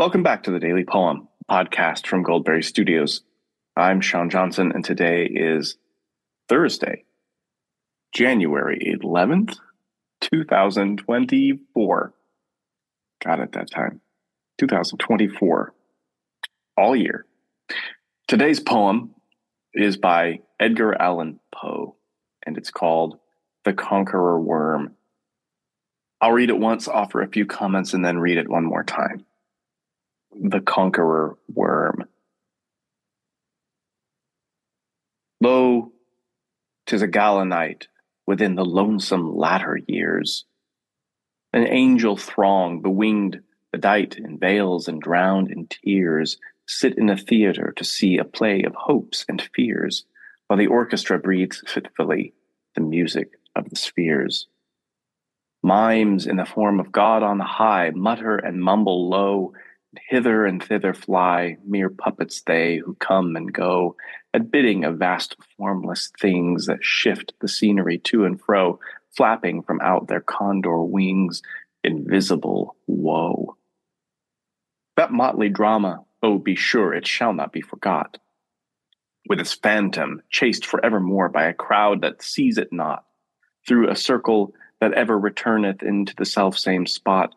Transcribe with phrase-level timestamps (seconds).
[0.00, 3.20] Welcome back to the Daily Poem podcast from Goldberry Studios.
[3.76, 5.76] I'm Sean Johnson, and today is
[6.48, 7.04] Thursday,
[8.14, 9.58] January 11th,
[10.22, 12.14] 2024.
[13.22, 14.00] Got it that time.
[14.58, 15.74] 2024.
[16.78, 17.26] All year.
[18.26, 19.14] Today's poem
[19.74, 21.96] is by Edgar Allan Poe,
[22.46, 23.18] and it's called
[23.66, 24.94] The Conqueror Worm.
[26.22, 29.26] I'll read it once, offer a few comments, and then read it one more time
[30.32, 32.04] the conqueror worm.
[35.40, 35.92] Lo,
[36.86, 37.88] tis a gala night
[38.26, 40.44] within the lonesome latter years.
[41.52, 43.40] An angel throng, bewinged,
[43.72, 48.62] bedight in veils and drowned in tears, sit in a theatre to see a play
[48.62, 50.04] of hopes and fears,
[50.46, 52.34] while the orchestra breathes fitfully
[52.74, 54.46] the music of the spheres.
[55.62, 59.52] Mimes in the form of God on high mutter and mumble low
[59.98, 63.96] Hither and thither fly, mere puppets they, who come and go,
[64.32, 68.78] at bidding of vast formless things that shift the scenery to and fro,
[69.16, 71.42] flapping from out their condor wings,
[71.82, 73.56] invisible woe.
[74.96, 78.18] That motley drama, oh, be sure it shall not be forgot,
[79.28, 83.04] with its phantom chased forevermore by a crowd that sees it not,
[83.66, 87.34] through a circle that ever returneth into the selfsame spot,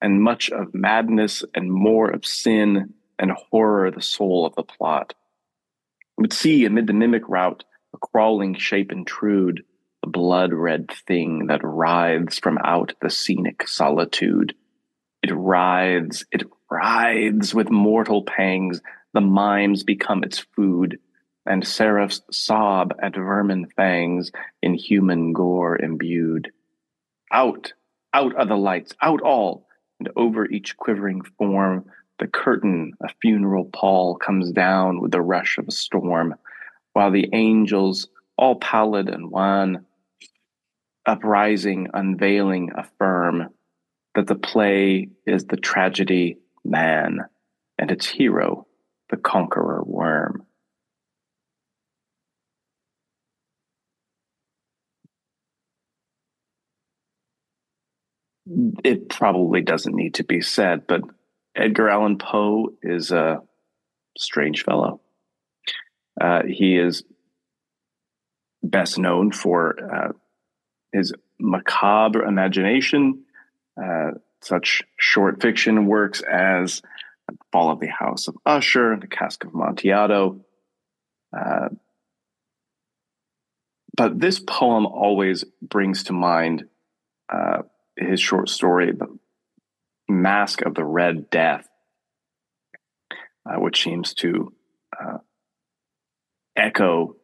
[0.00, 5.14] and much of madness and more of sin and horror the soul of the plot.
[6.16, 9.64] Would see amid the mimic rout a crawling shape intrude,
[10.02, 14.54] a blood red thing that writhes from out the scenic solitude.
[15.22, 18.80] It writhes, it writhes with mortal pangs,
[19.14, 20.98] the mimes become its food,
[21.46, 24.30] and seraphs sob at vermin fangs
[24.62, 26.52] in human gore imbued.
[27.32, 27.72] Out,
[28.12, 29.67] out are the lights, out all,
[29.98, 31.84] and over each quivering form,
[32.18, 36.34] the curtain, a funeral pall, comes down with the rush of a storm,
[36.92, 39.84] while the angels, all pallid and wan,
[41.06, 43.48] uprising, unveiling, affirm
[44.14, 47.20] that the play is the tragedy man,
[47.78, 48.66] and its hero,
[49.10, 50.44] the conqueror worm.
[58.84, 61.02] It probably doesn't need to be said, but
[61.54, 63.42] Edgar Allan Poe is a
[64.16, 65.00] strange fellow.
[66.20, 67.04] Uh, he is
[68.62, 70.12] best known for uh,
[70.92, 73.22] his macabre imagination,
[73.80, 76.82] uh, such short fiction works as
[77.52, 80.40] Fall of the House of Usher, The Cask of Amontillado.
[81.36, 81.68] Uh,
[83.96, 86.64] but this poem always brings to mind
[87.32, 87.62] uh,
[87.98, 89.18] his short story, The
[90.08, 91.68] Masque of the Red Death,
[93.48, 94.52] uh, which seems to
[94.98, 95.18] uh,
[96.56, 97.16] echo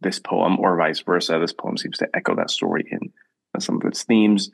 [0.00, 1.38] this poem, or vice versa.
[1.38, 3.12] This poem seems to echo that story in
[3.60, 4.50] some of its themes.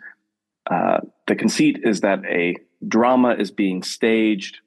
[0.70, 4.58] Uh, the conceit is that a drama is being staged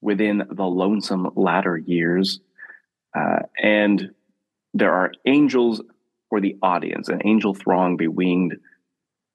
[0.00, 2.40] within the lonesome latter years,
[3.16, 4.12] uh, and
[4.74, 5.82] there are angels
[6.28, 8.54] for the audience, an angel throng bewinged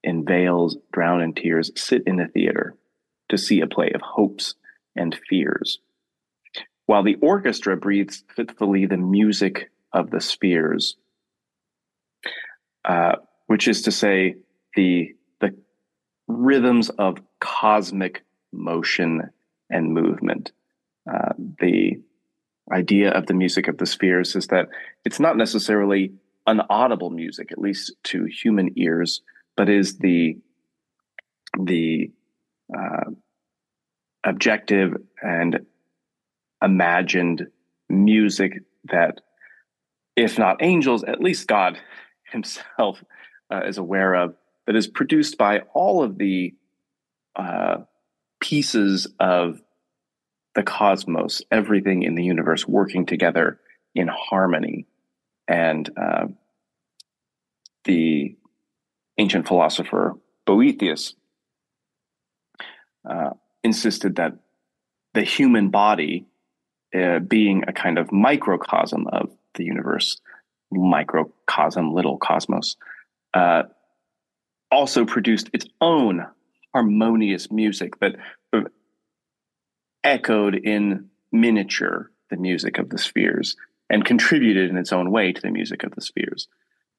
[0.03, 2.75] in veils, drown in tears, sit in the theater
[3.29, 4.55] to see a play of hopes
[4.95, 5.79] and fears.
[6.85, 10.95] While the orchestra breathes fitfully the music of the spheres,
[12.85, 14.35] uh, which is to say,
[14.75, 15.55] the, the
[16.27, 19.29] rhythms of cosmic motion
[19.69, 20.51] and movement.
[21.09, 22.01] Uh, the
[22.71, 24.67] idea of the music of the spheres is that
[25.05, 26.13] it's not necessarily
[26.45, 29.21] an audible music, at least to human ears,
[29.57, 30.37] but is the
[31.59, 32.11] the
[32.77, 33.09] uh,
[34.23, 35.65] objective and
[36.61, 37.47] imagined
[37.89, 39.21] music that,
[40.15, 41.79] if not angels, at least God
[42.31, 43.01] Himself
[43.51, 44.35] uh, is aware of,
[44.65, 46.53] that is produced by all of the
[47.37, 47.77] uh,
[48.41, 49.61] pieces of
[50.55, 53.59] the cosmos, everything in the universe working together
[53.95, 54.87] in harmony.
[55.47, 56.25] And uh,
[57.85, 58.35] the
[59.17, 60.15] ancient philosopher
[60.45, 61.15] Boethius
[63.07, 63.31] uh,
[63.63, 64.33] insisted that
[65.13, 66.25] the human body,
[66.95, 70.19] uh, being a kind of microcosm of the universe,
[70.71, 72.77] microcosm, little cosmos,
[73.33, 73.63] uh,
[74.71, 76.25] also produced its own
[76.73, 78.15] harmonious music that
[80.03, 83.55] echoed in miniature the music of the spheres
[83.89, 86.47] and contributed in its own way to the music of the spheres.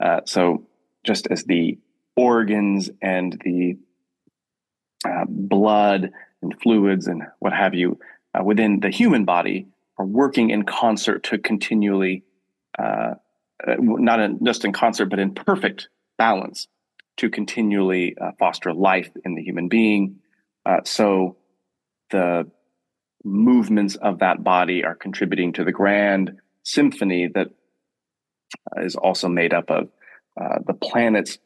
[0.01, 0.67] Uh, so,
[1.05, 1.79] just as the
[2.19, 3.79] organs and the
[5.05, 6.11] uh, blood
[6.43, 7.97] and fluids and what have you
[8.35, 9.69] uh, within the human body
[9.99, 12.25] are working in concert to continually,
[12.77, 13.15] uh,
[13.67, 15.89] uh not in, just in concert, but in perfect
[16.19, 16.67] balance
[17.19, 20.19] to continually uh, foster life in the human being.
[20.67, 21.37] Uh, so
[22.11, 22.51] the
[23.23, 27.49] movements of that body are contributing to the grand symphony that
[28.79, 29.89] is also made up of
[30.67, 31.39] the planets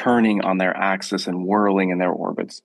[0.00, 2.62] turning on their axis and whirling in their orbits.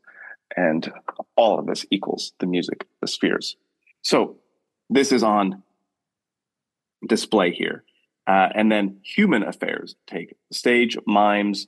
[0.55, 0.89] And
[1.35, 3.57] all of this equals the music, the spheres.
[4.03, 4.37] So
[4.89, 5.63] this is on
[7.05, 7.83] display here.
[8.27, 11.67] Uh, and then human affairs take stage, mimes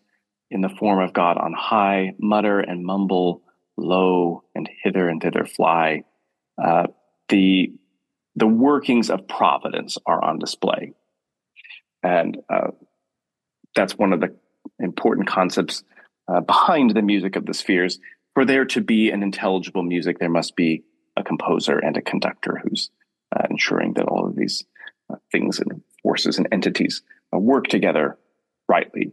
[0.50, 3.42] in the form of God on high, mutter and mumble,
[3.76, 6.04] low and hither and thither fly.
[6.64, 6.88] Uh,
[7.30, 7.74] the
[8.36, 10.94] the workings of providence are on display,
[12.04, 12.70] and uh,
[13.76, 14.36] that's one of the
[14.80, 15.84] important concepts
[16.28, 18.00] uh, behind the music of the spheres.
[18.34, 20.84] For there to be an intelligible music, there must be
[21.16, 22.92] a composer and a conductor who's
[23.36, 24.64] uh, ensuring that all of these
[25.12, 27.02] uh, things and forces and entities
[27.34, 28.18] uh, work together
[28.70, 29.12] rightly.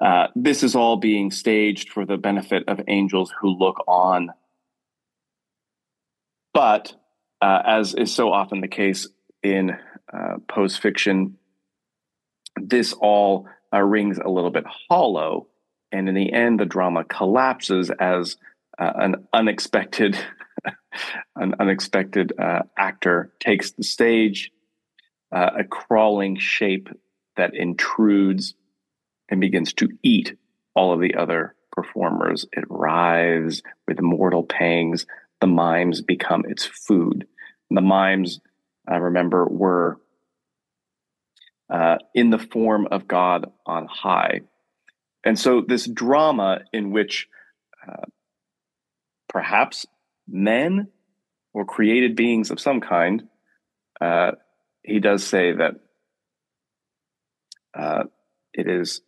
[0.00, 4.30] Uh, this is all being staged for the benefit of angels who look on.
[6.52, 6.94] But
[7.42, 9.08] uh, as is so often the case
[9.42, 9.76] in
[10.48, 11.36] Poe's fiction,
[12.56, 13.46] this all
[13.78, 15.48] rings a little bit hollow.
[15.92, 18.36] And in the end, the drama collapses as
[18.78, 20.18] an unexpected
[21.36, 24.50] an unexpected uh, actor takes the stage,
[25.32, 26.88] uh, a crawling shape
[27.36, 28.54] that intrudes
[29.28, 30.36] and begins to eat
[30.74, 32.46] all of the other performers.
[32.52, 35.06] It writhes with mortal pangs.
[35.40, 37.26] The mimes become its food.
[37.70, 38.40] The mimes,
[38.88, 39.98] I remember, were
[41.70, 44.40] uh, in the form of God on high.
[45.24, 47.26] And so, this drama in which
[47.86, 48.06] uh,
[49.28, 49.86] perhaps
[50.28, 50.88] men
[51.52, 53.24] or created beings of some kind,
[54.00, 54.32] uh,
[54.82, 55.74] he does say that
[57.76, 58.04] uh,
[58.52, 59.00] it is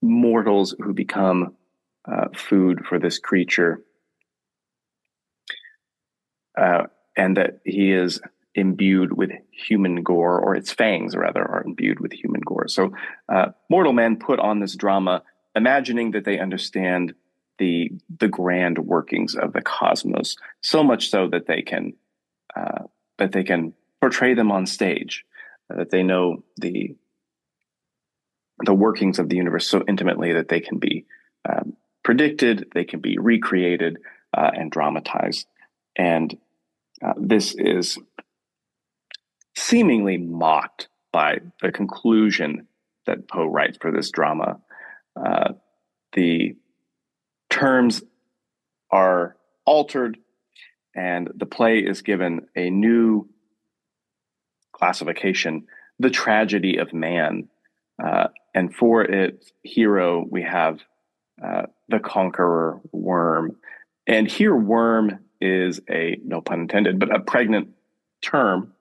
[0.00, 1.54] mortals who become
[2.10, 3.82] uh, food for this creature,
[6.58, 6.84] uh,
[7.16, 8.20] and that he is
[8.54, 12.68] imbued with human gore, or its fangs rather are imbued with human gore.
[12.68, 12.92] So,
[13.28, 15.22] uh, mortal men put on this drama,
[15.54, 17.14] imagining that they understand
[17.58, 21.92] the the grand workings of the cosmos so much so that they can
[22.56, 22.84] uh,
[23.18, 25.24] that they can portray them on stage
[25.70, 26.96] uh, that they know the
[28.64, 31.06] the workings of the universe so intimately that they can be
[31.48, 33.98] um, predicted they can be recreated
[34.36, 35.46] uh, and dramatized
[35.96, 36.36] and
[37.04, 37.98] uh, this is
[39.56, 42.66] seemingly mocked by the conclusion
[43.06, 44.60] that Poe writes for this drama.
[45.16, 45.52] Uh,
[46.14, 46.56] the
[47.50, 48.02] terms
[48.90, 50.18] are altered
[50.94, 53.28] and the play is given a new
[54.72, 55.66] classification
[55.98, 57.48] the tragedy of man
[58.04, 60.80] uh, and for its hero we have
[61.44, 63.56] uh, the conqueror worm
[64.06, 67.68] and here worm is a no pun intended but a pregnant
[68.22, 68.72] term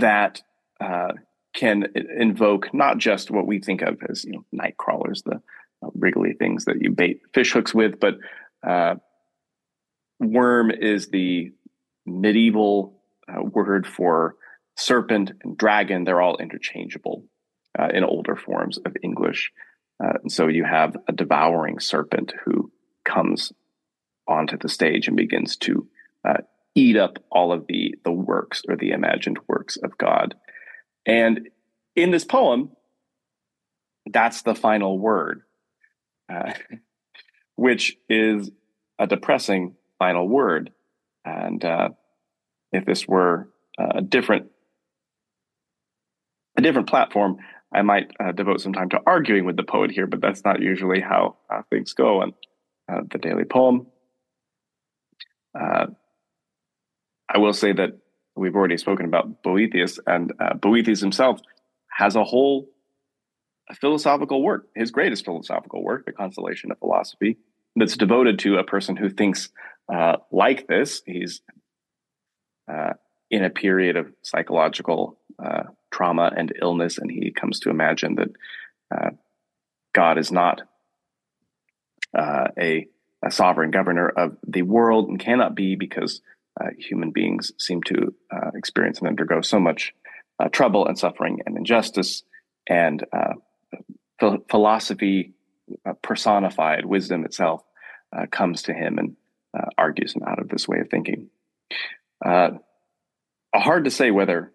[0.00, 0.42] that
[0.80, 1.12] uh,
[1.54, 5.36] can invoke not just what we think of as you know night crawlers, the
[5.82, 8.14] uh, wriggly things that you bait fish hooks with, but
[8.66, 8.96] uh,
[10.20, 11.52] worm is the
[12.04, 14.36] medieval uh, word for
[14.76, 16.04] serpent and dragon.
[16.04, 17.24] They're all interchangeable
[17.78, 19.52] uh, in older forms of English.
[19.98, 22.70] And so you have a devouring serpent who
[23.02, 23.50] comes
[24.28, 25.88] onto the stage and begins to
[26.76, 30.36] eat up all of the the works or the imagined works of God.
[31.04, 31.48] And
[31.96, 32.70] in this poem,
[34.04, 35.42] that's the final word,
[36.32, 36.52] uh,
[37.56, 38.50] which is
[38.98, 40.70] a depressing final word.
[41.24, 41.88] And uh,
[42.72, 44.50] if this were a different
[46.56, 47.38] a different platform,
[47.72, 50.62] I might uh, devote some time to arguing with the poet here, but that's not
[50.62, 52.34] usually how uh, things go on
[52.90, 53.86] uh, the daily poem.
[57.28, 57.98] I will say that
[58.36, 61.40] we've already spoken about Boethius, and uh, Boethius himself
[61.90, 62.68] has a whole
[63.80, 67.38] philosophical work, his greatest philosophical work, The Consolation of Philosophy,
[67.74, 69.48] that's devoted to a person who thinks
[69.92, 71.02] uh, like this.
[71.04, 71.40] He's
[72.72, 72.94] uh,
[73.30, 78.28] in a period of psychological uh, trauma and illness, and he comes to imagine that
[78.94, 79.10] uh,
[79.94, 80.62] God is not
[82.16, 82.86] uh, a,
[83.24, 86.20] a sovereign governor of the world and cannot be because
[86.60, 89.94] uh, human beings seem to uh, experience and undergo so much
[90.38, 92.22] uh, trouble and suffering and injustice,
[92.68, 93.34] and uh,
[94.48, 95.34] philosophy
[95.84, 97.62] uh, personified, wisdom itself,
[98.30, 99.16] comes to him and
[99.76, 101.28] argues him out of this way of thinking.
[102.22, 104.52] Hard to say whether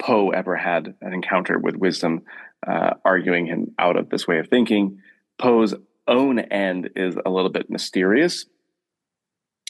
[0.00, 2.22] Poe ever had an encounter with wisdom,
[3.04, 5.00] arguing him out of this way of thinking.
[5.38, 5.74] Poe's
[6.06, 8.46] own end is a little bit mysterious.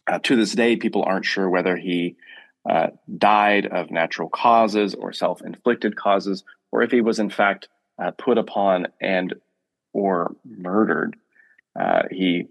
[0.07, 2.17] Uh, to this day, people aren't sure whether he
[2.69, 8.11] uh, died of natural causes or self-inflicted causes, or if he was in fact uh,
[8.13, 9.35] put upon and
[9.93, 11.17] or murdered.
[11.79, 12.49] Uh, he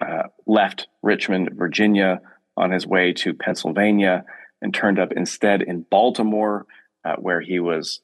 [0.00, 2.20] uh, left Richmond, Virginia,
[2.56, 4.24] on his way to Pennsylvania,
[4.60, 6.66] and turned up instead in Baltimore,
[7.04, 8.00] uh, where he was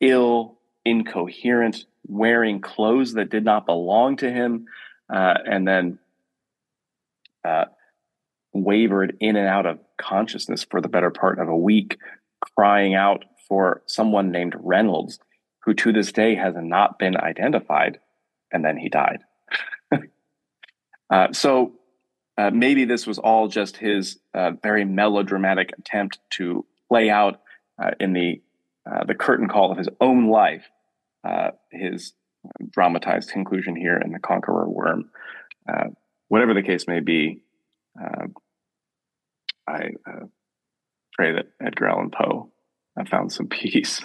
[0.00, 4.66] ill, incoherent, wearing clothes that did not belong to him,
[5.08, 5.98] and then
[7.44, 7.66] uh,
[8.52, 11.98] wavered in and out of consciousness for the better part of a week,
[12.56, 15.18] crying out for someone named Reynolds,
[15.64, 17.98] who to this day has not been identified.
[18.52, 19.20] And then he died.
[21.10, 21.74] uh, so
[22.36, 27.40] uh, maybe this was all just his uh, very melodramatic attempt to play out
[27.80, 28.40] uh, in the
[28.90, 30.64] uh, the curtain call of his own life,
[31.70, 32.14] his
[32.70, 35.10] dramatized conclusion here in the Conqueror Worm
[36.30, 37.42] whatever the case may be,
[38.00, 38.28] uh,
[39.66, 40.26] I uh,
[41.12, 42.50] pray that Edgar Allan Poe
[42.96, 44.00] have found some peace.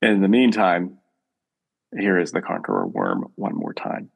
[0.00, 0.98] In the meantime,
[1.98, 4.10] here is the Conqueror Worm one more time.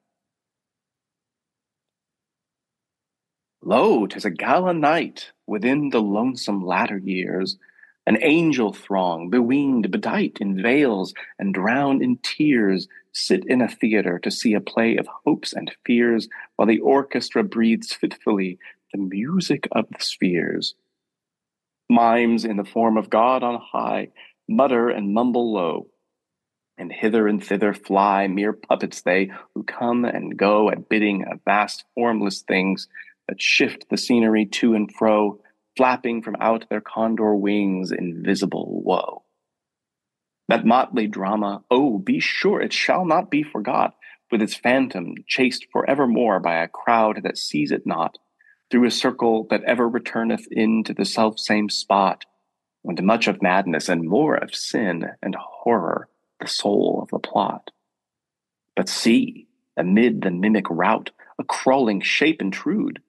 [3.60, 7.58] Lo, 'tis a gala night within the lonesome latter years
[8.06, 14.18] an angel throng, bewinged, bedight in veils, and drowned in tears, sit in a theatre
[14.18, 18.58] to see a play of hopes and fears, while the orchestra breathes fitfully
[18.92, 20.74] the music of the spheres.
[21.88, 24.08] Mimes in the form of God on high
[24.48, 25.86] mutter and mumble low,
[26.76, 31.40] and hither and thither fly mere puppets they, who come and go at bidding of
[31.44, 32.88] vast formless things
[33.28, 35.40] that shift the scenery to and fro,
[35.76, 39.22] flapping from out their condor wings invisible woe.
[40.48, 43.94] That motley drama, oh, be sure it shall not be forgot,
[44.30, 48.18] with its phantom chased forevermore by a crowd that sees it not,
[48.70, 52.24] through a circle that ever returneth into the self-same spot,
[52.84, 56.08] and much of madness and more of sin and horror
[56.40, 57.70] the soul of the plot.
[58.76, 63.00] But see, amid the mimic rout, a crawling shape intrude,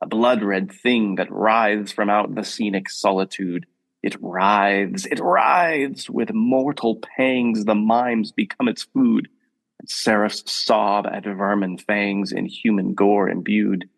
[0.00, 3.66] a blood red thing that writhes from out the scenic solitude.
[4.02, 9.28] It writhes, it writhes with mortal pangs, the mimes become its food,
[9.80, 13.88] and seraphs sob at vermin fangs in human gore imbued.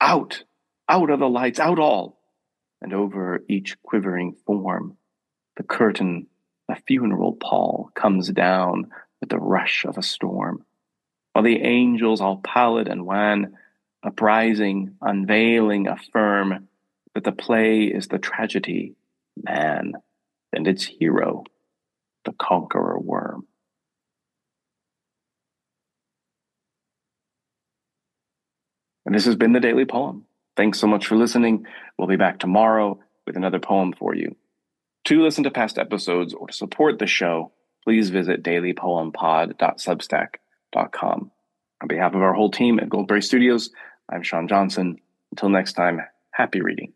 [0.00, 0.44] Out,
[0.88, 2.18] out of the lights, out all,
[2.80, 4.96] and over each quivering form,
[5.56, 6.26] the curtain,
[6.70, 10.64] a funeral pall, comes down with the rush of a storm,
[11.32, 13.56] while the angels, all pallid and wan,
[14.02, 16.68] uprising, unveiling, affirm
[17.14, 18.94] that the play is the tragedy,
[19.42, 19.94] man,
[20.52, 21.44] and its hero,
[22.24, 23.46] the conqueror worm.
[29.04, 30.26] And this has been the Daily Poem.
[30.54, 31.66] Thanks so much for listening.
[31.96, 34.36] We'll be back tomorrow with another poem for you.
[35.04, 37.52] To listen to past episodes or to support the show,
[37.84, 41.30] please visit dailypoempod.substack.com.
[41.80, 43.70] On behalf of our whole team at Goldberry Studios,
[44.08, 45.00] I'm Sean Johnson.
[45.30, 46.00] Until next time,
[46.32, 46.92] happy reading.